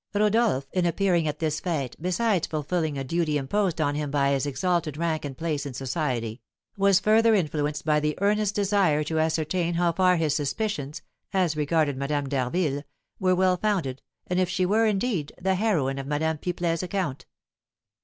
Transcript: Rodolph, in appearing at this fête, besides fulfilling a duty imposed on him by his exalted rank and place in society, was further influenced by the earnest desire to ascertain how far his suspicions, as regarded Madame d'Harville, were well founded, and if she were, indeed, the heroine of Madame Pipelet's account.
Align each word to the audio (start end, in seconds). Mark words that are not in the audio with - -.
Rodolph, 0.15 0.65
in 0.73 0.87
appearing 0.87 1.27
at 1.27 1.37
this 1.37 1.61
fête, 1.61 1.93
besides 2.01 2.47
fulfilling 2.47 2.97
a 2.97 3.03
duty 3.03 3.37
imposed 3.37 3.79
on 3.79 3.93
him 3.93 4.09
by 4.09 4.31
his 4.31 4.47
exalted 4.47 4.97
rank 4.97 5.23
and 5.25 5.37
place 5.37 5.63
in 5.63 5.75
society, 5.75 6.41
was 6.75 6.99
further 6.99 7.35
influenced 7.35 7.85
by 7.85 7.99
the 7.99 8.17
earnest 8.19 8.55
desire 8.55 9.03
to 9.03 9.19
ascertain 9.19 9.75
how 9.75 9.91
far 9.91 10.15
his 10.17 10.33
suspicions, 10.33 11.03
as 11.33 11.55
regarded 11.55 11.97
Madame 11.97 12.27
d'Harville, 12.27 12.83
were 13.19 13.35
well 13.35 13.57
founded, 13.57 14.01
and 14.25 14.39
if 14.39 14.49
she 14.49 14.65
were, 14.65 14.87
indeed, 14.87 15.33
the 15.39 15.53
heroine 15.53 15.99
of 15.99 16.07
Madame 16.07 16.39
Pipelet's 16.39 16.81
account. 16.81 17.27